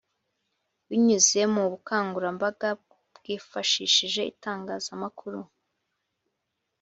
binyuze 0.87 1.41
mu 1.53 1.63
bukangurambaga 1.71 2.69
bwifashishije 3.17 4.21
itangazamakuru 4.33 5.39